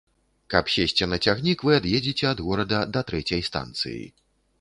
[0.53, 4.01] Каб сесці на цягнік, вы ад'едзеце ад горада да трэцяй станцыі.